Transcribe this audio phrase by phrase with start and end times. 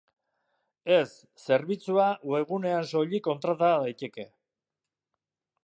[0.93, 1.03] Ez,
[1.43, 4.27] zerbitzua webgunean soilik kontrata daiteke.